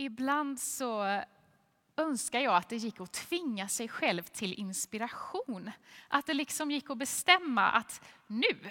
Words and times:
Ibland 0.00 0.60
så 0.60 1.22
önskar 1.96 2.40
jag 2.40 2.56
att 2.56 2.68
det 2.68 2.76
gick 2.76 3.00
att 3.00 3.12
tvinga 3.12 3.68
sig 3.68 3.88
själv 3.88 4.22
till 4.22 4.54
inspiration. 4.54 5.70
Att 6.08 6.26
det 6.26 6.34
liksom 6.34 6.70
gick 6.70 6.90
att 6.90 6.98
bestämma 6.98 7.70
att 7.70 8.02
nu, 8.26 8.70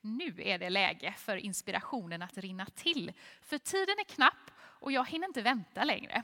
nu 0.00 0.34
är 0.38 0.58
det 0.58 0.70
läge 0.70 1.14
för 1.18 1.36
inspirationen 1.36 2.22
att 2.22 2.38
rinna 2.38 2.66
till. 2.66 3.12
För 3.42 3.58
tiden 3.58 3.94
är 3.98 4.04
knapp 4.04 4.50
och 4.56 4.92
jag 4.92 5.08
hinner 5.08 5.26
inte 5.26 5.42
vänta 5.42 5.84
längre. 5.84 6.22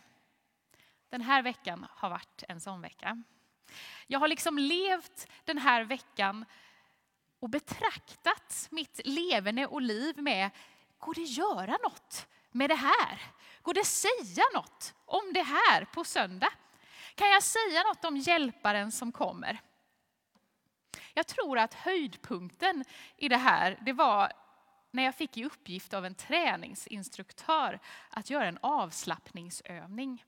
Den 1.09 1.21
här 1.21 1.43
veckan 1.43 1.87
har 1.91 2.11
varit 2.11 2.45
en 2.49 2.61
sån 2.61 2.81
vecka. 2.81 3.23
Jag 4.07 4.19
har 4.19 4.29
liksom 4.29 4.59
levt 4.59 5.29
den 5.45 5.59
här 5.59 5.85
veckan 5.85 6.45
och 7.41 7.51
betraktat 7.51 8.69
mitt 8.71 9.01
levande 9.05 9.67
och 9.67 9.83
liv 9.83 10.19
med, 10.19 10.51
går 10.99 11.15
det 11.15 11.23
göra 11.23 11.79
något 11.83 12.27
med 12.53 12.71
det 12.71 12.75
här? 12.75 13.21
Går 13.63 13.75
det 13.75 13.85
säga 13.85 14.45
något 14.55 14.95
om 15.05 15.33
det 15.35 15.43
här 15.43 15.85
på 15.85 16.05
söndag? 16.05 16.53
Kan 17.15 17.31
jag 17.31 17.43
säga 17.43 17.83
något 17.83 18.05
om 18.05 18.17
hjälparen 18.17 18.93
som 18.93 19.13
kommer? 19.13 19.61
Jag 21.15 21.27
tror 21.27 21.59
att 21.59 21.75
höjdpunkten 21.75 22.85
i 23.17 23.29
det 23.29 23.37
här, 23.37 23.79
det 23.81 23.93
var 23.93 24.33
när 24.91 25.03
jag 25.03 25.15
fick 25.15 25.37
i 25.37 25.45
uppgift 25.45 25.95
av 25.95 26.07
en 26.07 26.15
träningsinstruktör 26.15 27.81
att 28.11 28.31
göra 28.31 28.47
en 28.47 28.59
avslappningsövning. 28.63 30.25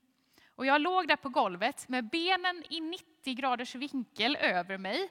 Och 0.55 0.65
jag 0.65 0.81
låg 0.81 1.07
där 1.07 1.15
på 1.15 1.29
golvet 1.29 1.89
med 1.89 2.09
benen 2.09 2.63
i 2.69 2.81
90 2.81 3.35
graders 3.35 3.75
vinkel 3.75 4.35
över 4.35 4.77
mig, 4.77 5.09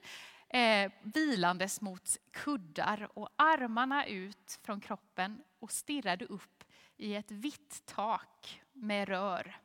eh, 0.49 0.93
vilandes 1.03 1.81
mot 1.81 2.17
kuddar 2.31 3.09
och 3.19 3.29
armarna 3.37 4.07
ut 4.07 4.61
från 4.63 4.81
kroppen 4.81 5.43
och 5.59 5.73
stirrade 5.73 6.25
upp 6.25 6.62
i 7.03 7.15
ett 7.15 7.31
vitt 7.31 7.83
tak 7.87 8.63
med 8.73 9.09
rör 9.09 9.57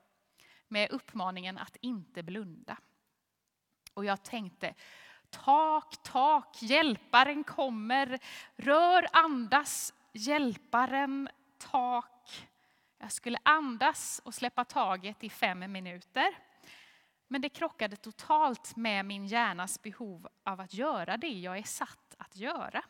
med 0.68 0.92
uppmaningen 0.92 1.58
att 1.58 1.78
inte 1.82 2.24
blunda. 2.24 2.78
Och 3.94 4.06
jag 4.06 4.24
tänkte, 4.24 4.74
tak, 5.30 6.04
tak, 6.04 6.62
hjälparen 6.62 7.44
kommer, 7.44 8.20
rör, 8.56 9.08
andas, 9.14 9.94
hjälparen, 10.14 11.30
tak. 11.58 12.48
Jag 12.98 13.12
skulle 13.12 13.38
andas 13.44 14.22
och 14.26 14.34
släppa 14.34 14.66
taget 14.66 15.24
i 15.24 15.30
fem 15.30 15.72
minuter. 15.72 16.38
Men 17.28 17.42
det 17.42 17.50
krockade 17.50 17.96
totalt 17.96 18.76
med 18.76 19.06
min 19.06 19.26
hjärnas 19.26 19.82
behov 19.82 20.28
av 20.44 20.62
att 20.62 20.74
göra 20.74 21.18
det 21.18 21.28
jag 21.40 21.58
är 21.58 21.64
satt 21.64 22.16
att 22.18 22.38
göra. 22.38 22.84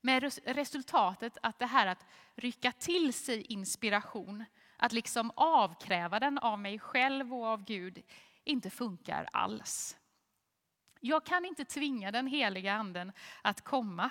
Med 0.00 0.32
resultatet 0.44 1.38
att 1.42 1.58
det 1.58 1.66
här 1.66 1.86
att 1.86 2.06
rycka 2.34 2.72
till 2.72 3.12
sig 3.12 3.42
inspiration, 3.42 4.44
att 4.76 4.92
liksom 4.92 5.32
avkräva 5.36 6.20
den 6.20 6.38
av 6.38 6.58
mig 6.58 6.78
själv 6.78 7.34
och 7.34 7.46
av 7.46 7.64
Gud, 7.64 8.02
inte 8.44 8.70
funkar 8.70 9.28
alls. 9.32 9.96
Jag 11.00 11.24
kan 11.24 11.44
inte 11.44 11.64
tvinga 11.64 12.10
den 12.10 12.26
heliga 12.26 12.74
anden 12.74 13.12
att 13.42 13.64
komma. 13.64 14.10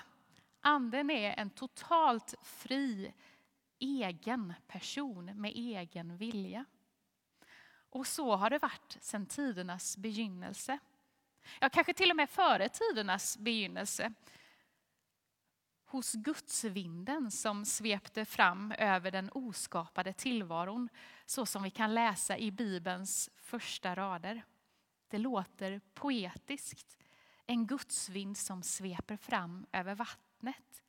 Anden 0.61 1.09
är 1.09 1.39
en 1.39 1.49
totalt 1.49 2.35
fri 2.41 3.13
egen 3.79 4.53
person 4.67 5.41
med 5.41 5.51
egen 5.55 6.17
vilja. 6.17 6.65
Och 7.89 8.07
så 8.07 8.35
har 8.35 8.49
det 8.49 8.59
varit 8.59 8.97
sedan 9.01 9.25
tidernas 9.25 9.97
begynnelse. 9.97 10.79
Ja, 11.59 11.69
kanske 11.69 11.93
till 11.93 12.09
och 12.09 12.15
med 12.15 12.29
före 12.29 12.69
tidernas 12.69 13.37
begynnelse. 13.37 14.13
Hos 15.89 16.13
gudsvinden 16.13 17.31
som 17.31 17.65
svepte 17.65 18.25
fram 18.25 18.71
över 18.71 19.11
den 19.11 19.29
oskapade 19.33 20.13
tillvaron, 20.13 20.89
så 21.25 21.45
som 21.45 21.63
vi 21.63 21.69
kan 21.69 21.93
läsa 21.93 22.37
i 22.37 22.51
Bibelns 22.51 23.29
första 23.35 23.95
rader. 23.95 24.43
Det 25.07 25.17
låter 25.17 25.81
poetiskt. 25.93 26.97
En 27.45 27.67
gudsvind 27.67 28.37
som 28.37 28.63
sveper 28.63 29.17
fram 29.17 29.65
över 29.71 29.95
vattnet. 29.95 30.83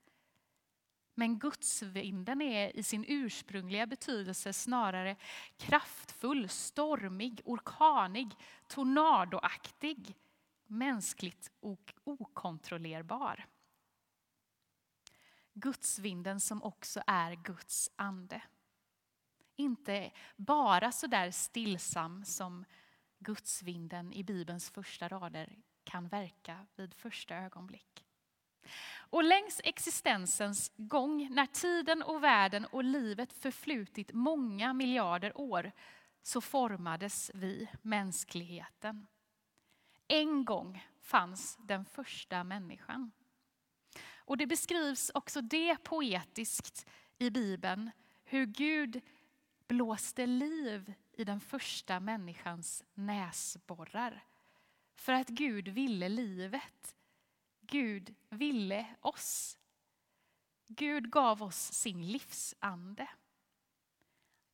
Men 1.14 1.38
gudsvinden 1.38 2.42
är 2.42 2.76
i 2.76 2.82
sin 2.82 3.04
ursprungliga 3.08 3.86
betydelse 3.86 4.52
snarare 4.52 5.16
kraftfull, 5.56 6.48
stormig, 6.48 7.40
orkanig, 7.44 8.28
tornadoaktig, 8.66 10.16
mänskligt 10.66 11.50
och 11.60 11.94
okontrollerbar. 12.04 13.46
Gudsvinden 15.60 16.40
som 16.40 16.62
också 16.62 17.02
är 17.06 17.32
Guds 17.32 17.90
ande. 17.96 18.42
Inte 19.56 20.12
bara 20.36 20.92
så 20.92 21.06
där 21.06 21.30
stillsam 21.30 22.24
som 22.24 22.64
gudsvinden 23.18 24.12
i 24.12 24.24
Bibelns 24.24 24.70
första 24.70 25.08
rader 25.08 25.56
kan 25.84 26.08
verka 26.08 26.66
vid 26.76 26.94
första 26.94 27.36
ögonblick. 27.36 28.04
Och 29.10 29.24
längs 29.24 29.60
existensens 29.64 30.72
gång, 30.76 31.28
när 31.30 31.46
tiden 31.46 32.02
och 32.02 32.24
världen 32.24 32.64
och 32.64 32.84
livet 32.84 33.32
förflutit 33.32 34.12
många 34.12 34.72
miljarder 34.72 35.40
år, 35.40 35.72
så 36.22 36.40
formades 36.40 37.30
vi, 37.34 37.68
mänskligheten. 37.82 39.06
En 40.08 40.44
gång 40.44 40.86
fanns 41.00 41.56
den 41.60 41.84
första 41.84 42.44
människan. 42.44 43.10
Och 44.28 44.36
det 44.36 44.46
beskrivs 44.46 45.10
också 45.14 45.40
det 45.40 45.76
poetiskt 45.82 46.86
i 47.18 47.30
Bibeln, 47.30 47.90
hur 48.24 48.46
Gud 48.46 49.00
blåste 49.66 50.26
liv 50.26 50.94
i 51.12 51.24
den 51.24 51.40
första 51.40 52.00
människans 52.00 52.84
näsborrar. 52.94 54.24
För 54.94 55.12
att 55.12 55.28
Gud 55.28 55.68
ville 55.68 56.08
livet. 56.08 56.96
Gud 57.60 58.14
ville 58.28 58.86
oss. 59.00 59.58
Gud 60.66 61.10
gav 61.10 61.42
oss 61.42 61.72
sin 61.72 62.06
livsande. 62.12 63.08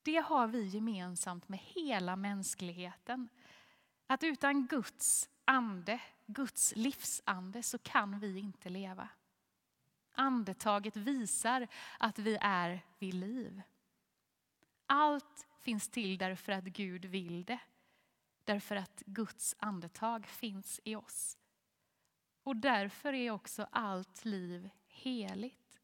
Det 0.03 0.17
har 0.17 0.47
vi 0.47 0.67
gemensamt 0.67 1.49
med 1.49 1.59
hela 1.59 2.17
mänskligheten. 2.17 3.29
Att 4.07 4.23
utan 4.23 4.67
Guds 4.67 5.31
ande, 5.45 6.01
Guds 6.27 6.77
livsande, 6.77 7.63
så 7.63 7.79
kan 7.79 8.19
vi 8.19 8.39
inte 8.39 8.69
leva. 8.69 9.09
Andetaget 10.15 10.97
visar 10.97 11.69
att 11.99 12.19
vi 12.19 12.39
är 12.41 12.81
vid 12.99 13.15
liv. 13.15 13.63
Allt 14.87 15.47
finns 15.61 15.89
till 15.89 16.19
därför 16.19 16.53
att 16.53 16.65
Gud 16.65 17.05
vill 17.05 17.45
det. 17.45 17.59
Därför 18.45 18.77
att 18.77 19.03
Guds 19.07 19.55
andetag 19.59 20.27
finns 20.27 20.81
i 20.85 20.97
oss. 20.97 21.39
Och 22.43 22.57
därför 22.57 23.13
är 23.13 23.31
också 23.31 23.69
allt 23.71 24.25
liv 24.25 24.71
heligt. 24.87 25.81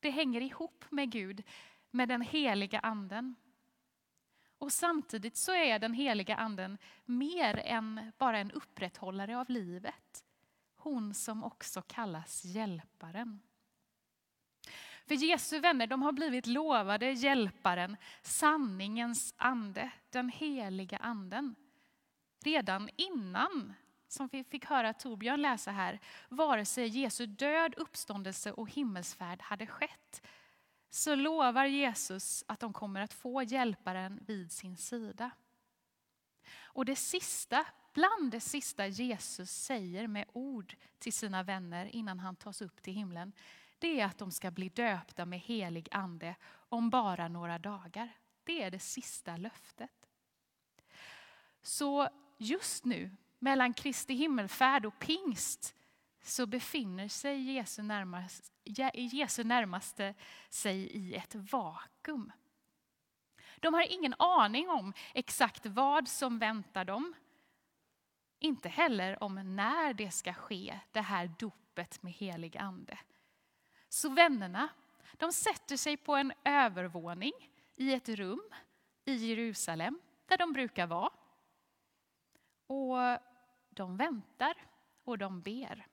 Det 0.00 0.10
hänger 0.10 0.40
ihop 0.40 0.84
med 0.90 1.10
Gud, 1.10 1.42
med 1.90 2.08
den 2.08 2.22
heliga 2.22 2.78
anden. 2.78 3.34
Och 4.58 4.72
samtidigt 4.72 5.36
så 5.36 5.54
är 5.54 5.78
den 5.78 5.92
heliga 5.92 6.36
anden 6.36 6.78
mer 7.04 7.56
än 7.56 8.12
bara 8.18 8.38
en 8.38 8.50
upprätthållare 8.50 9.38
av 9.38 9.50
livet. 9.50 10.25
Hon 10.86 11.14
som 11.14 11.44
också 11.44 11.82
kallas 11.82 12.44
hjälparen. 12.44 13.40
För 15.06 15.14
Jesu 15.14 15.60
vänner 15.60 15.86
de 15.86 16.02
har 16.02 16.12
blivit 16.12 16.46
lovade 16.46 17.10
hjälparen, 17.10 17.96
sanningens 18.22 19.34
ande, 19.36 19.90
den 20.10 20.28
heliga 20.28 20.96
anden. 20.96 21.54
Redan 22.44 22.88
innan, 22.96 23.74
som 24.08 24.28
vi 24.32 24.44
fick 24.44 24.64
höra 24.64 24.92
Torbjörn 24.92 25.42
läsa 25.42 25.70
här, 25.70 26.00
vare 26.28 26.64
sig 26.64 26.88
Jesu 26.88 27.26
död, 27.26 27.74
uppståndelse 27.76 28.52
och 28.52 28.70
himmelsfärd 28.70 29.42
hade 29.42 29.66
skett, 29.66 30.26
så 30.90 31.14
lovar 31.14 31.64
Jesus 31.64 32.44
att 32.48 32.60
de 32.60 32.72
kommer 32.72 33.00
att 33.00 33.14
få 33.14 33.42
hjälparen 33.42 34.20
vid 34.26 34.52
sin 34.52 34.76
sida. 34.76 35.30
Och 36.62 36.84
det 36.84 36.96
sista, 36.96 37.66
bland 37.96 38.30
det 38.30 38.40
sista 38.40 38.86
Jesus 38.86 39.50
säger 39.50 40.06
med 40.06 40.24
ord 40.32 40.76
till 40.98 41.12
sina 41.12 41.42
vänner 41.42 41.86
innan 41.86 42.18
han 42.18 42.36
tas 42.36 42.62
upp 42.62 42.82
till 42.82 42.92
himlen, 42.94 43.32
det 43.78 44.00
är 44.00 44.04
att 44.04 44.18
de 44.18 44.30
ska 44.30 44.50
bli 44.50 44.68
döpta 44.68 45.26
med 45.26 45.40
helig 45.40 45.88
ande 45.90 46.34
om 46.48 46.90
bara 46.90 47.28
några 47.28 47.58
dagar. 47.58 48.12
Det 48.44 48.62
är 48.62 48.70
det 48.70 48.78
sista 48.78 49.36
löftet. 49.36 50.08
Så 51.62 52.08
just 52.36 52.84
nu, 52.84 53.10
mellan 53.38 53.74
Kristi 53.74 54.14
himmelfärd 54.14 54.86
och 54.86 54.98
pingst, 54.98 55.74
så 56.22 56.46
befinner 56.46 57.08
sig 57.08 57.52
Jesu 57.52 57.82
närmaste, 57.82 58.50
Jesu 58.94 59.44
närmaste 59.44 60.14
sig 60.50 60.76
i 60.76 61.14
ett 61.14 61.34
vakuum. 61.34 62.32
De 63.60 63.74
har 63.74 63.92
ingen 63.92 64.14
aning 64.18 64.68
om 64.68 64.92
exakt 65.14 65.66
vad 65.66 66.08
som 66.08 66.38
väntar 66.38 66.84
dem. 66.84 67.14
Inte 68.38 68.68
heller 68.68 69.22
om 69.22 69.56
när 69.56 69.94
det 69.94 70.10
ska 70.10 70.32
ske, 70.32 70.80
det 70.92 71.00
här 71.00 71.30
dopet 71.38 72.02
med 72.02 72.12
helig 72.12 72.56
ande. 72.56 72.98
Så 73.88 74.08
vännerna, 74.08 74.68
de 75.12 75.32
sätter 75.32 75.76
sig 75.76 75.96
på 75.96 76.16
en 76.16 76.32
övervåning 76.44 77.32
i 77.76 77.92
ett 77.92 78.08
rum 78.08 78.54
i 79.04 79.14
Jerusalem, 79.14 80.00
där 80.26 80.38
de 80.38 80.52
brukar 80.52 80.86
vara. 80.86 81.10
Och 82.66 83.20
de 83.70 83.96
väntar 83.96 84.54
och 85.04 85.18
de 85.18 85.40
ber. 85.40 85.86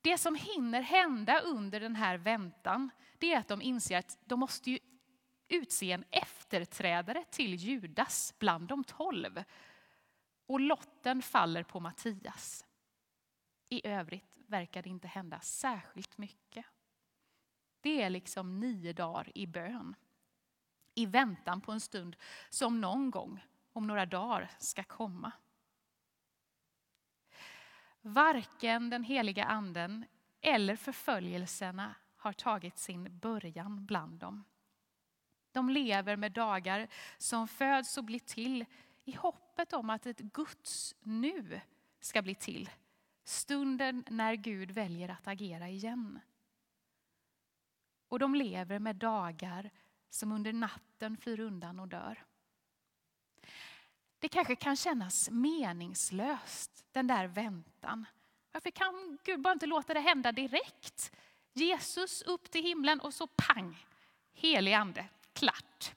Det 0.00 0.18
som 0.18 0.34
hinner 0.34 0.80
hända 0.80 1.40
under 1.40 1.80
den 1.80 1.96
här 1.96 2.18
väntan, 2.18 2.90
det 3.18 3.32
är 3.32 3.38
att 3.38 3.48
de 3.48 3.62
inser 3.62 3.98
att 3.98 4.18
de 4.24 4.40
måste 4.40 4.70
ju 4.70 4.78
utse 5.48 5.92
en 5.92 6.04
efterträdare 6.10 7.24
till 7.30 7.54
Judas 7.54 8.34
bland 8.38 8.68
de 8.68 8.84
tolv. 8.84 9.44
Och 10.52 10.60
lotten 10.60 11.22
faller 11.22 11.62
på 11.62 11.80
Mattias. 11.80 12.64
I 13.68 13.86
övrigt 13.88 14.38
verkar 14.46 14.82
det 14.82 14.88
inte 14.88 15.08
hända 15.08 15.40
särskilt 15.40 16.18
mycket. 16.18 16.66
Det 17.80 18.02
är 18.02 18.10
liksom 18.10 18.60
nio 18.60 18.92
dagar 18.92 19.32
i 19.34 19.46
bön. 19.46 19.94
I 20.94 21.06
väntan 21.06 21.60
på 21.60 21.72
en 21.72 21.80
stund 21.80 22.16
som 22.48 22.80
någon 22.80 23.10
gång 23.10 23.44
om 23.72 23.86
några 23.86 24.06
dagar 24.06 24.50
ska 24.58 24.84
komma. 24.84 25.32
Varken 28.00 28.90
den 28.90 29.04
heliga 29.04 29.44
anden 29.44 30.04
eller 30.40 30.76
förföljelserna 30.76 31.94
har 32.16 32.32
tagit 32.32 32.78
sin 32.78 33.18
början 33.18 33.86
bland 33.86 34.18
dem. 34.18 34.44
De 35.52 35.70
lever 35.70 36.16
med 36.16 36.32
dagar 36.32 36.88
som 37.18 37.48
föds 37.48 37.98
och 37.98 38.04
blir 38.04 38.20
till 38.20 38.64
i 39.04 39.12
hoppet 39.52 39.72
om 39.72 39.90
att 39.90 40.06
ett 40.06 40.18
Guds 40.18 40.94
nu 41.00 41.60
ska 42.00 42.22
bli 42.22 42.34
till. 42.34 42.70
Stunden 43.24 44.04
när 44.08 44.34
Gud 44.34 44.70
väljer 44.70 45.08
att 45.08 45.28
agera 45.28 45.68
igen. 45.68 46.20
Och 48.08 48.18
de 48.18 48.34
lever 48.34 48.78
med 48.78 48.96
dagar 48.96 49.70
som 50.10 50.32
under 50.32 50.52
natten 50.52 51.16
flyr 51.16 51.40
undan 51.40 51.80
och 51.80 51.88
dör. 51.88 52.24
Det 54.18 54.28
kanske 54.28 54.56
kan 54.56 54.76
kännas 54.76 55.30
meningslöst, 55.30 56.84
den 56.92 57.06
där 57.06 57.26
väntan. 57.26 58.06
Varför 58.52 58.70
kan 58.70 59.18
Gud 59.24 59.40
bara 59.40 59.52
inte 59.52 59.66
låta 59.66 59.94
det 59.94 60.00
hända 60.00 60.32
direkt? 60.32 61.12
Jesus 61.52 62.22
upp 62.22 62.50
till 62.50 62.62
himlen 62.62 63.00
och 63.00 63.14
så 63.14 63.26
pang, 63.26 63.86
helig 64.32 64.72
ande, 64.72 65.08
klart. 65.32 65.94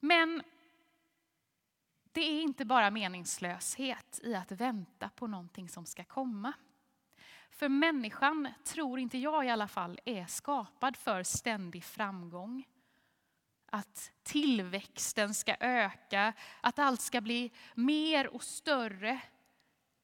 Men 0.00 0.42
det 2.14 2.20
är 2.20 2.42
inte 2.42 2.64
bara 2.64 2.90
meningslöshet 2.90 4.20
i 4.22 4.34
att 4.34 4.52
vänta 4.52 5.08
på 5.08 5.26
någonting 5.26 5.68
som 5.68 5.86
ska 5.86 6.04
komma. 6.04 6.52
För 7.50 7.68
människan, 7.68 8.48
tror 8.64 8.98
inte 8.98 9.18
jag 9.18 9.46
i 9.46 9.48
alla 9.48 9.68
fall, 9.68 10.00
är 10.04 10.26
skapad 10.26 10.96
för 10.96 11.22
ständig 11.22 11.84
framgång. 11.84 12.64
Att 13.66 14.12
tillväxten 14.22 15.34
ska 15.34 15.56
öka, 15.60 16.32
att 16.60 16.78
allt 16.78 17.00
ska 17.00 17.20
bli 17.20 17.52
mer 17.74 18.34
och 18.34 18.42
större. 18.42 19.20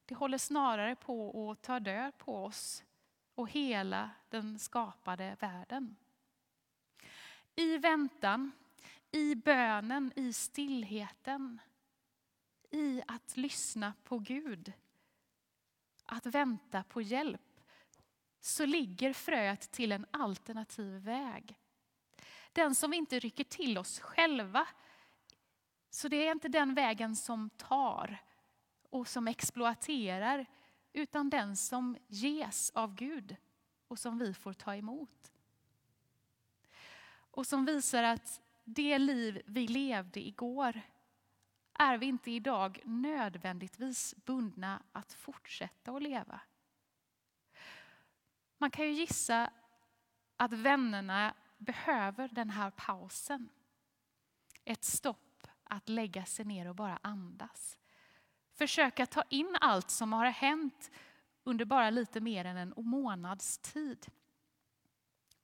Det 0.05 0.15
håller 0.15 0.37
snarare 0.37 0.95
på 0.95 1.51
att 1.51 1.61
ta 1.61 1.79
död 1.79 2.17
på 2.17 2.45
oss 2.45 2.83
och 3.35 3.49
hela 3.49 4.09
den 4.29 4.59
skapade 4.59 5.37
världen. 5.39 5.95
I 7.55 7.77
väntan, 7.77 8.51
i 9.11 9.35
bönen, 9.35 10.11
i 10.15 10.33
stillheten, 10.33 11.59
i 12.71 13.01
att 13.07 13.37
lyssna 13.37 13.93
på 14.03 14.19
Gud, 14.19 14.73
att 16.05 16.25
vänta 16.25 16.83
på 16.83 17.01
hjälp, 17.01 17.41
så 18.39 18.65
ligger 18.65 19.13
fröet 19.13 19.71
till 19.71 19.91
en 19.91 20.05
alternativ 20.11 20.93
väg. 20.93 21.59
Den 22.53 22.75
som 22.75 22.91
vi 22.91 22.97
inte 22.97 23.19
rycker 23.19 23.43
till 23.43 23.77
oss 23.77 23.99
själva. 23.99 24.67
Så 25.89 26.07
det 26.07 26.27
är 26.27 26.31
inte 26.31 26.47
den 26.47 26.73
vägen 26.73 27.15
som 27.15 27.49
tar 27.49 28.17
och 28.89 29.07
som 29.07 29.27
exploaterar, 29.27 30.45
utan 30.93 31.29
den 31.29 31.57
som 31.57 31.97
ges 32.07 32.71
av 32.71 32.95
Gud 32.95 33.35
och 33.87 33.99
som 33.99 34.17
vi 34.17 34.33
får 34.33 34.53
ta 34.53 34.75
emot. 34.75 35.31
Och 37.13 37.47
som 37.47 37.65
visar 37.65 38.03
att 38.03 38.41
det 38.63 38.99
liv 38.99 39.41
vi 39.45 39.67
levde 39.67 40.27
igår 40.27 40.81
är 41.81 41.97
vi 41.97 42.05
inte 42.05 42.31
idag 42.31 42.79
nödvändigtvis 42.85 44.15
bundna 44.25 44.83
att 44.91 45.13
fortsätta 45.13 45.91
att 45.91 46.01
leva. 46.01 46.41
Man 48.57 48.71
kan 48.71 48.85
ju 48.85 48.91
gissa 48.91 49.51
att 50.37 50.53
vännerna 50.53 51.33
behöver 51.57 52.27
den 52.27 52.49
här 52.49 52.71
pausen. 52.71 53.49
Ett 54.65 54.83
stopp 54.83 55.47
att 55.63 55.89
lägga 55.89 56.25
sig 56.25 56.45
ner 56.45 56.67
och 56.67 56.75
bara 56.75 56.99
andas. 57.01 57.77
Försöka 58.53 59.05
ta 59.05 59.23
in 59.29 59.57
allt 59.61 59.89
som 59.89 60.13
har 60.13 60.25
hänt 60.25 60.91
under 61.43 61.65
bara 61.65 61.89
lite 61.89 62.21
mer 62.21 62.45
än 62.45 62.57
en 62.57 62.73
månads 62.77 63.57
tid. 63.57 64.07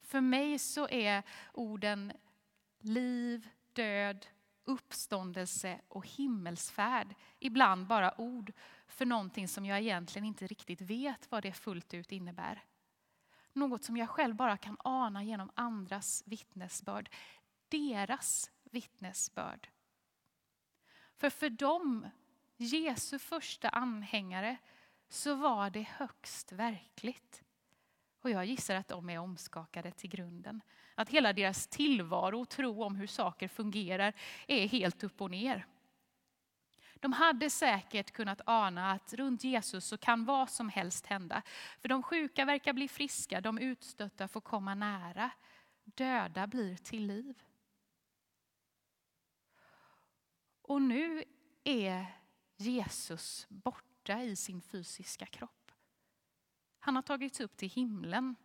För 0.01 0.21
mig 0.21 0.59
så 0.59 0.89
är 0.89 1.23
orden 1.53 2.13
liv, 2.79 3.49
död, 3.73 4.27
uppståndelse 4.67 5.81
och 5.87 6.07
himmelsfärd 6.07 7.15
ibland 7.39 7.87
bara 7.87 8.21
ord 8.21 8.53
för 8.87 9.05
någonting 9.05 9.47
som 9.47 9.65
jag 9.65 9.79
egentligen 9.79 10.25
inte 10.25 10.47
riktigt 10.47 10.81
vet 10.81 11.31
vad 11.31 11.43
det 11.43 11.53
fullt 11.53 11.93
ut 11.93 12.11
innebär. 12.11 12.63
Något 13.53 13.83
som 13.83 13.97
jag 13.97 14.09
själv 14.09 14.35
bara 14.35 14.57
kan 14.57 14.77
ana 14.79 15.23
genom 15.23 15.51
andras 15.55 16.23
vittnesbörd. 16.25 17.09
Deras 17.69 18.51
vittnesbörd. 18.63 19.69
För 21.15 21.29
för 21.29 21.49
dem, 21.49 22.09
Jesu 22.57 23.19
första 23.19 23.69
anhängare, 23.69 24.57
så 25.09 25.35
var 25.35 25.69
det 25.69 25.87
högst 25.89 26.51
verkligt. 26.51 27.43
Och 28.21 28.29
jag 28.29 28.45
gissar 28.45 28.75
att 28.75 28.87
de 28.87 29.09
är 29.09 29.17
omskakade 29.17 29.91
till 29.91 30.09
grunden. 30.09 30.61
Att 30.99 31.09
hela 31.09 31.33
deras 31.33 31.67
tillvaro 31.67 32.41
och 32.41 32.49
tro 32.49 32.83
om 32.83 32.95
hur 32.95 33.07
saker 33.07 33.47
fungerar 33.47 34.13
är 34.47 34.67
helt 34.67 35.03
upp 35.03 35.21
och 35.21 35.31
ner. 35.31 35.65
De 36.95 37.13
hade 37.13 37.49
säkert 37.49 38.11
kunnat 38.11 38.41
ana 38.45 38.91
att 38.91 39.13
runt 39.13 39.43
Jesus 39.43 39.85
så 39.85 39.97
kan 39.97 40.25
vad 40.25 40.49
som 40.49 40.69
helst 40.69 41.05
hända. 41.05 41.41
För 41.79 41.89
de 41.89 42.03
sjuka 42.03 42.45
verkar 42.45 42.73
bli 42.73 42.87
friska, 42.87 43.41
de 43.41 43.57
utstötta 43.57 44.27
får 44.27 44.41
komma 44.41 44.75
nära. 44.75 45.31
Döda 45.83 46.47
blir 46.47 46.75
till 46.75 47.07
liv. 47.07 47.43
Och 50.61 50.81
nu 50.81 51.23
är 51.63 52.05
Jesus 52.55 53.45
borta 53.49 54.21
i 54.21 54.35
sin 54.35 54.61
fysiska 54.61 55.25
kropp. 55.25 55.71
Han 56.79 56.95
har 56.95 57.03
tagits 57.03 57.39
upp 57.39 57.57
till 57.57 57.69
himlen. 57.69 58.35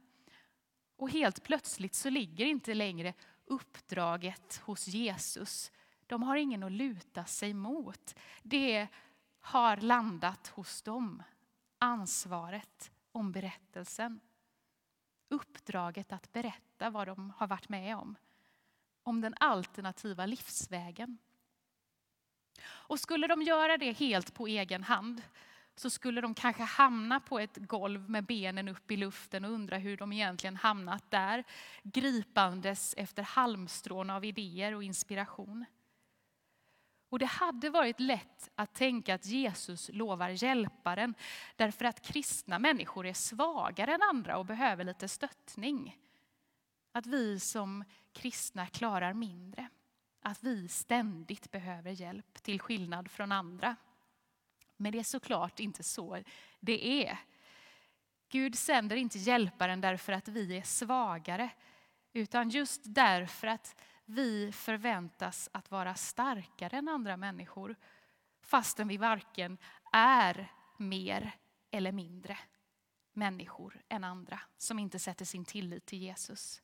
Och 1.02 1.10
helt 1.10 1.42
plötsligt 1.42 1.94
så 1.94 2.10
ligger 2.10 2.44
inte 2.44 2.74
längre 2.74 3.14
uppdraget 3.44 4.62
hos 4.64 4.88
Jesus 4.88 5.72
de 6.06 6.22
har 6.22 6.36
ingen 6.36 6.62
att 6.62 6.72
luta 6.72 7.24
sig 7.24 7.54
mot. 7.54 8.14
Det 8.42 8.88
har 9.40 9.76
landat 9.76 10.48
hos 10.48 10.82
dem. 10.82 11.22
Ansvaret 11.78 12.92
om 13.12 13.32
berättelsen. 13.32 14.20
Uppdraget 15.28 16.12
att 16.12 16.32
berätta 16.32 16.90
vad 16.90 17.08
de 17.08 17.32
har 17.36 17.46
varit 17.46 17.68
med 17.68 17.96
om. 17.96 18.16
Om 19.02 19.20
den 19.20 19.34
alternativa 19.40 20.26
livsvägen. 20.26 21.18
Och 22.62 23.00
skulle 23.00 23.26
de 23.26 23.42
göra 23.42 23.78
det 23.78 23.92
helt 23.92 24.34
på 24.34 24.46
egen 24.46 24.82
hand 24.82 25.22
så 25.76 25.90
skulle 25.90 26.20
de 26.20 26.34
kanske 26.34 26.62
hamna 26.62 27.20
på 27.20 27.38
ett 27.38 27.56
golv 27.56 28.10
med 28.10 28.24
benen 28.24 28.68
upp 28.68 28.90
i 28.90 28.96
luften 28.96 29.44
och 29.44 29.50
undra 29.50 29.76
hur 29.78 29.96
de 29.96 30.12
egentligen 30.12 30.56
hamnat 30.56 31.10
där. 31.10 31.44
Gripandes 31.82 32.94
efter 32.96 33.22
halmstrån 33.22 34.10
av 34.10 34.24
idéer 34.24 34.74
och 34.74 34.84
inspiration. 34.84 35.64
Och 37.08 37.18
det 37.18 37.26
hade 37.26 37.70
varit 37.70 38.00
lätt 38.00 38.50
att 38.54 38.74
tänka 38.74 39.14
att 39.14 39.26
Jesus 39.26 39.90
lovar 39.92 40.44
hjälparen 40.44 41.14
därför 41.56 41.84
att 41.84 42.06
kristna 42.06 42.58
människor 42.58 43.06
är 43.06 43.12
svagare 43.12 43.94
än 43.94 44.02
andra 44.02 44.38
och 44.38 44.46
behöver 44.46 44.84
lite 44.84 45.08
stöttning. 45.08 45.98
Att 46.92 47.06
vi 47.06 47.40
som 47.40 47.84
kristna 48.12 48.66
klarar 48.66 49.12
mindre. 49.12 49.68
Att 50.22 50.42
vi 50.42 50.68
ständigt 50.68 51.50
behöver 51.50 51.90
hjälp 51.90 52.42
till 52.42 52.60
skillnad 52.60 53.10
från 53.10 53.32
andra. 53.32 53.76
Men 54.82 54.92
det 54.92 54.98
är 54.98 55.02
såklart 55.02 55.60
inte 55.60 55.82
så 55.82 56.22
det 56.60 57.06
är. 57.06 57.18
Gud 58.28 58.58
sänder 58.58 58.96
inte 58.96 59.18
hjälparen 59.18 59.80
därför 59.80 60.12
att 60.12 60.28
vi 60.28 60.56
är 60.56 60.62
svagare 60.62 61.50
utan 62.12 62.50
just 62.50 62.80
därför 62.84 63.46
att 63.46 63.80
vi 64.04 64.52
förväntas 64.52 65.48
att 65.52 65.70
vara 65.70 65.94
starkare 65.94 66.76
än 66.76 66.88
andra 66.88 67.16
människor 67.16 67.76
fastän 68.40 68.88
vi 68.88 68.96
varken 68.96 69.58
är 69.92 70.52
mer 70.76 71.32
eller 71.70 71.92
mindre 71.92 72.38
människor 73.12 73.82
än 73.88 74.04
andra 74.04 74.40
som 74.58 74.78
inte 74.78 74.98
sätter 74.98 75.24
sin 75.24 75.44
tillit 75.44 75.86
till 75.86 76.02
Jesus. 76.02 76.62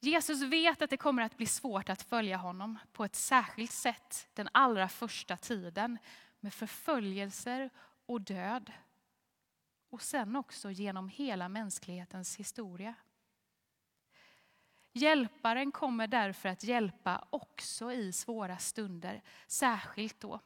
Jesus 0.00 0.42
vet 0.42 0.82
att 0.82 0.90
det 0.90 0.96
kommer 0.96 1.22
att 1.22 1.36
bli 1.36 1.46
svårt 1.46 1.88
att 1.88 2.02
följa 2.02 2.36
honom 2.36 2.78
på 2.92 3.04
ett 3.04 3.14
särskilt 3.14 3.72
sätt 3.72 4.28
den 4.34 4.48
allra 4.52 4.88
första 4.88 5.36
tiden 5.36 5.98
med 6.42 6.54
förföljelser 6.54 7.70
och 8.06 8.20
död. 8.20 8.72
Och 9.90 10.02
sen 10.02 10.36
också 10.36 10.70
genom 10.70 11.08
hela 11.08 11.48
mänsklighetens 11.48 12.36
historia. 12.36 12.94
Hjälparen 14.92 15.72
kommer 15.72 16.06
därför 16.06 16.48
att 16.48 16.64
hjälpa 16.64 17.26
också 17.30 17.92
i 17.92 18.12
svåra 18.12 18.58
stunder, 18.58 19.22
särskilt 19.46 20.20
då. 20.20 20.40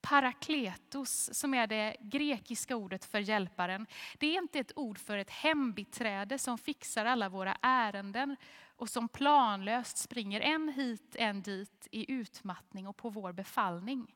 Parakletos, 0.00 1.34
som 1.34 1.54
är 1.54 1.66
det 1.66 1.96
grekiska 2.00 2.76
ordet 2.76 3.04
för 3.04 3.18
hjälparen, 3.18 3.86
det 4.18 4.26
är 4.26 4.38
inte 4.38 4.58
ett 4.58 4.78
ord 4.78 4.98
för 4.98 5.18
ett 5.18 5.30
hembiträde 5.30 6.38
som 6.38 6.58
fixar 6.58 7.04
alla 7.04 7.28
våra 7.28 7.56
ärenden 7.62 8.36
och 8.66 8.88
som 8.88 9.08
planlöst 9.08 9.98
springer 9.98 10.40
en 10.40 10.68
hit, 10.68 11.16
en 11.18 11.42
dit 11.42 11.88
i 11.90 12.12
utmattning 12.12 12.88
och 12.88 12.96
på 12.96 13.10
vår 13.10 13.32
befallning. 13.32 14.14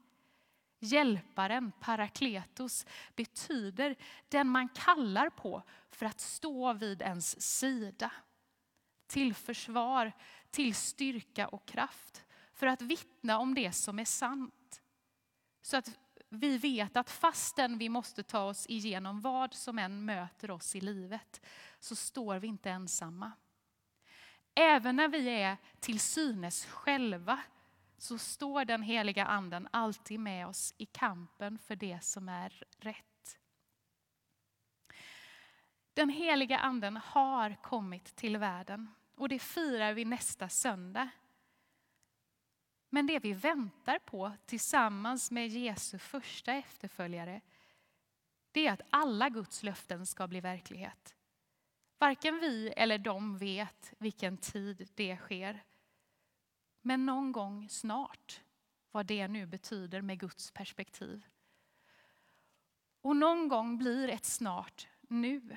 Hjälparen, 0.87 1.73
parakletos, 1.81 2.87
betyder 3.17 3.97
den 4.29 4.49
man 4.49 4.69
kallar 4.69 5.31
på 5.31 5.63
för 5.91 6.07
att 6.07 6.21
stå 6.21 6.73
vid 6.73 7.03
ens 7.03 7.59
sida. 7.59 8.13
Till 9.07 9.35
försvar, 9.35 10.13
till 10.51 10.75
styrka 10.75 11.49
och 11.49 11.67
kraft. 11.67 12.25
För 12.53 12.67
att 12.67 12.83
vittna 12.83 13.39
om 13.39 13.55
det 13.55 13.73
som 13.73 13.99
är 13.99 14.05
sant. 14.05 14.83
Så 15.63 15.77
att 15.77 15.99
vi 16.29 16.59
vet 16.59 16.97
att 16.97 17.11
fastän 17.11 17.79
vi 17.79 17.89
måste 17.89 18.23
ta 18.23 18.43
oss 18.43 18.67
igenom 18.67 19.21
vad 19.21 19.55
som 19.55 19.79
än 19.79 20.05
möter 20.05 20.51
oss 20.51 20.77
i 20.77 20.81
livet, 20.81 21.41
så 21.81 21.97
står 21.97 22.37
vi 22.37 22.47
inte 22.47 22.71
ensamma. 22.71 23.33
Även 24.55 24.97
när 24.97 25.09
vi 25.09 25.29
är 25.29 25.57
till 25.81 26.01
synes 26.01 26.65
själva 26.67 27.41
så 27.99 28.19
står 28.19 28.65
den 28.65 28.83
heliga 28.83 29.25
anden 29.25 29.69
alltid 29.71 30.21
med 30.21 30.47
oss 30.47 30.75
i 30.79 30.87
kampen 30.87 31.59
för 31.59 31.77
det 31.77 32.05
som 32.05 32.29
är 32.29 32.63
rätt. 32.79 33.39
Den 35.95 36.09
heliga 36.09 36.59
anden 36.59 36.97
har 36.97 37.63
kommit 37.63 38.17
till 38.17 38.37
världen 38.37 38.95
och 39.15 39.29
det 39.29 39.39
firar 39.39 39.93
vi 39.93 40.05
nästa 40.05 40.49
söndag. 40.49 41.09
Men 42.91 43.07
det 43.07 43.19
vi 43.19 43.33
väntar 43.33 43.99
på 43.99 44.33
tillsammans 44.47 45.31
med 45.31 45.49
Jesu 45.49 45.99
första 45.99 46.53
efterföljare, 46.53 47.41
det 48.53 48.67
är 48.67 48.73
att 48.73 48.87
alla 48.91 49.29
Guds 49.29 49.63
löften 49.63 50.07
ska 50.07 50.27
bli 50.27 50.41
verklighet. 50.41 51.17
Varken 51.99 52.39
vi 52.41 52.73
eller 52.77 52.99
de 52.99 53.39
vet 53.39 53.93
vilken 53.99 54.37
tid 54.37 54.89
det 54.95 55.17
sker. 55.17 55.65
Men 56.87 57.07
någon 57.07 57.33
gång 57.33 57.69
snart, 57.69 58.41
vad 58.91 59.07
det 59.07 59.29
nu 59.29 59.47
betyder 59.47 60.01
med 60.03 60.21
Guds 60.21 60.51
perspektiv. 60.51 61.27
Och 63.01 63.17
någon 63.17 63.49
gång 63.49 63.79
blir 63.79 64.09
ett 64.09 64.25
snart 64.25 64.89
nu. 65.01 65.57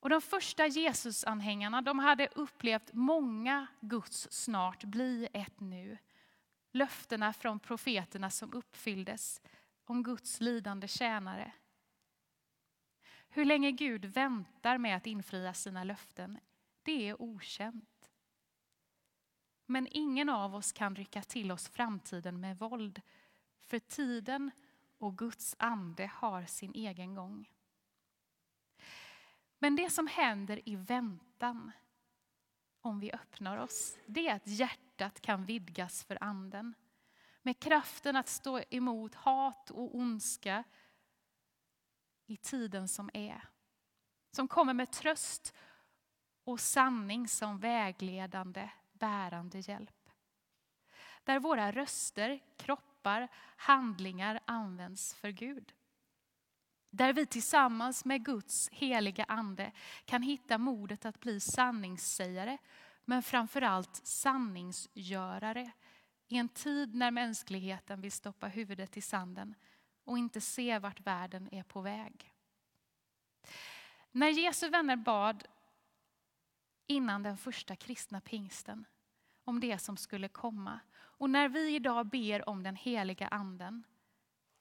Och 0.00 0.10
de 0.10 0.20
första 0.20 0.66
Jesusanhängarna 0.66 1.82
de 1.82 1.98
hade 1.98 2.28
upplevt 2.28 2.92
många 2.92 3.66
Guds 3.80 4.28
snart 4.30 4.84
bli 4.84 5.28
ett 5.32 5.60
nu. 5.60 5.98
Löftena 6.72 7.32
från 7.32 7.60
profeterna 7.60 8.30
som 8.30 8.52
uppfylldes 8.52 9.42
om 9.84 10.02
Guds 10.02 10.40
lidande 10.40 10.88
tjänare. 10.88 11.52
Hur 13.28 13.44
länge 13.44 13.72
Gud 13.72 14.04
väntar 14.04 14.78
med 14.78 14.96
att 14.96 15.06
infria 15.06 15.54
sina 15.54 15.84
löften, 15.84 16.38
det 16.82 17.08
är 17.08 17.22
okänt. 17.22 17.89
Men 19.70 19.88
ingen 19.90 20.28
av 20.28 20.54
oss 20.54 20.72
kan 20.72 20.96
rycka 20.96 21.22
till 21.22 21.52
oss 21.52 21.68
framtiden 21.68 22.40
med 22.40 22.58
våld, 22.58 23.02
för 23.60 23.78
tiden 23.78 24.50
och 24.98 25.18
Guds 25.18 25.56
ande 25.58 26.10
har 26.14 26.44
sin 26.44 26.74
egen 26.74 27.14
gång. 27.14 27.52
Men 29.58 29.76
det 29.76 29.90
som 29.90 30.06
händer 30.06 30.68
i 30.68 30.76
väntan, 30.76 31.72
om 32.80 33.00
vi 33.00 33.12
öppnar 33.12 33.56
oss, 33.58 33.98
det 34.06 34.28
är 34.28 34.36
att 34.36 34.46
hjärtat 34.46 35.20
kan 35.20 35.44
vidgas 35.44 36.04
för 36.04 36.18
anden. 36.20 36.74
Med 37.42 37.60
kraften 37.60 38.16
att 38.16 38.28
stå 38.28 38.60
emot 38.70 39.14
hat 39.14 39.70
och 39.70 39.94
ondska 39.94 40.64
i 42.26 42.36
tiden 42.36 42.88
som 42.88 43.10
är. 43.14 43.48
Som 44.30 44.48
kommer 44.48 44.74
med 44.74 44.92
tröst 44.92 45.54
och 46.44 46.60
sanning 46.60 47.28
som 47.28 47.58
vägledande, 47.58 48.70
bärande 49.00 49.58
hjälp. 49.58 50.10
Där 51.24 51.40
våra 51.40 51.72
röster, 51.72 52.40
kroppar, 52.56 53.28
handlingar 53.56 54.40
används 54.44 55.14
för 55.14 55.30
Gud. 55.30 55.72
Där 56.90 57.12
vi 57.12 57.26
tillsammans 57.26 58.04
med 58.04 58.24
Guds 58.24 58.68
heliga 58.68 59.24
ande 59.24 59.72
kan 60.04 60.22
hitta 60.22 60.58
modet 60.58 61.04
att 61.04 61.20
bli 61.20 61.40
sanningssägare, 61.40 62.58
men 63.04 63.22
framförallt 63.22 64.06
sanningsgörare. 64.06 65.70
I 66.28 66.36
en 66.36 66.48
tid 66.48 66.94
när 66.94 67.10
mänskligheten 67.10 68.00
vill 68.00 68.12
stoppa 68.12 68.46
huvudet 68.46 68.96
i 68.96 69.00
sanden 69.00 69.54
och 70.04 70.18
inte 70.18 70.40
se 70.40 70.78
vart 70.78 71.00
världen 71.00 71.54
är 71.54 71.62
på 71.62 71.80
väg. 71.80 72.32
När 74.10 74.28
Jesu 74.28 74.68
vänner 74.68 74.96
bad 74.96 75.44
innan 76.90 77.22
den 77.22 77.36
första 77.36 77.76
kristna 77.76 78.20
pingsten 78.20 78.84
om 79.44 79.60
det 79.60 79.78
som 79.78 79.96
skulle 79.96 80.28
komma 80.28 80.80
och 80.92 81.30
när 81.30 81.48
vi 81.48 81.74
idag 81.74 82.06
ber 82.06 82.48
om 82.48 82.62
den 82.62 82.76
heliga 82.76 83.28
anden, 83.28 83.84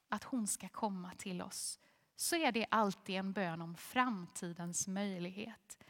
att 0.09 0.23
hon 0.23 0.47
ska 0.47 0.69
komma 0.69 1.11
till 1.17 1.41
oss, 1.41 1.79
så 2.15 2.35
är 2.35 2.51
det 2.51 2.65
alltid 2.71 3.15
en 3.15 3.33
bön 3.33 3.61
om 3.61 3.75
framtidens 3.75 4.87
möjlighet. 4.87 5.83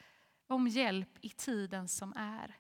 Om 0.48 0.68
hjälp 0.68 1.10
i 1.22 1.30
tiden 1.30 1.88
som 1.88 2.14
är. 2.16 2.58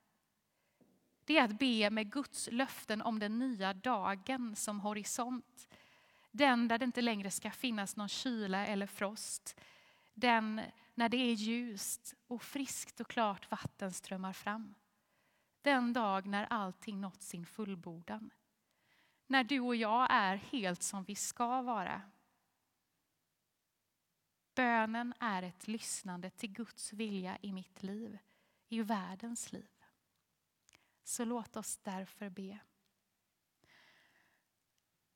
Det 1.25 1.37
är 1.37 1.43
att 1.43 1.59
be 1.59 1.89
med 1.89 2.11
Guds 2.11 2.49
löften 2.51 3.01
om 3.01 3.19
den 3.19 3.39
nya 3.39 3.73
dagen 3.73 4.55
som 4.55 4.79
horisont. 4.79 5.67
Den 6.31 6.67
där 6.67 6.77
det 6.77 6.85
inte 6.85 7.01
längre 7.01 7.31
ska 7.31 7.51
finnas 7.51 7.95
någon 7.95 8.09
kyla 8.09 8.65
eller 8.65 8.87
frost. 8.87 9.59
Den 10.13 10.61
när 10.99 11.09
det 11.09 11.17
är 11.17 11.33
ljust 11.33 12.13
och 12.27 12.43
friskt 12.43 12.99
och 12.99 13.07
klart 13.07 13.51
vatten 13.51 13.91
strömmar 13.91 14.33
fram. 14.33 14.75
Den 15.61 15.93
dag 15.93 16.25
när 16.25 16.43
allting 16.49 17.01
nått 17.01 17.21
sin 17.21 17.45
fullbordan. 17.45 18.33
När 19.27 19.43
du 19.43 19.59
och 19.59 19.75
jag 19.75 20.07
är 20.11 20.35
helt 20.35 20.83
som 20.83 21.03
vi 21.03 21.15
ska 21.15 21.61
vara. 21.61 22.01
Bönen 24.55 25.13
är 25.19 25.43
ett 25.43 25.67
lyssnande 25.67 26.29
till 26.29 26.51
Guds 26.51 26.93
vilja 26.93 27.37
i 27.41 27.51
mitt 27.51 27.83
liv, 27.83 28.17
i 28.69 28.81
världens 28.81 29.51
liv. 29.51 29.83
Så 31.03 31.25
låt 31.25 31.55
oss 31.55 31.77
därför 31.77 32.29
be. 32.29 32.59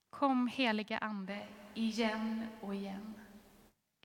Kom 0.10 0.48
heliga 0.48 0.98
Ande 0.98 1.48
igen 1.74 2.48
och 2.62 2.75
igen. 2.75 3.23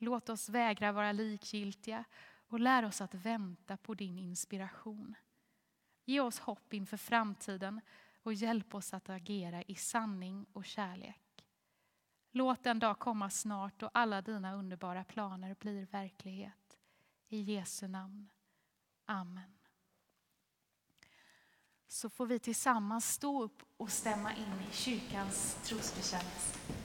Låt 0.01 0.29
oss 0.29 0.49
vägra 0.49 0.93
vara 0.93 1.13
likgiltiga 1.13 2.05
och 2.49 2.61
lär 2.61 2.85
oss 2.85 3.01
att 3.01 3.15
vänta 3.15 3.77
på 3.77 3.95
din 3.95 4.19
inspiration. 4.19 5.15
Ge 6.05 6.21
oss 6.21 6.39
hopp 6.39 6.73
inför 6.73 6.97
framtiden 6.97 7.81
och 8.23 8.35
hjälp 8.35 8.75
oss 8.75 8.95
att 8.95 9.09
agera 9.09 9.63
i 9.63 9.75
sanning 9.75 10.47
och 10.53 10.65
kärlek. 10.65 11.47
Låt 12.31 12.65
den 12.65 12.79
dag 12.79 12.99
komma 12.99 13.31
snart 13.31 13.83
och 13.83 13.91
alla 13.95 14.23
dina 14.23 14.55
underbara 14.55 15.05
planer 15.05 15.57
blir 15.61 15.87
verklighet. 15.87 16.79
I 17.29 17.41
Jesu 17.41 17.89
namn. 17.89 18.29
Amen. 19.05 19.59
Så 21.87 22.11
får 22.11 22.27
vi 22.27 22.39
tillsammans 22.39 23.13
stå 23.13 23.43
upp 23.43 23.63
och 23.77 23.91
stämma 23.91 24.35
in 24.35 24.53
i 24.71 24.75
kyrkans 24.75 25.59
trosbekännelse. 25.65 26.78